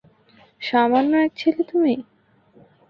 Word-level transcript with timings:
সামান্য 0.61 1.11
এক 1.25 1.31
ছেলে 1.37 1.61
তুমি? 1.71 1.93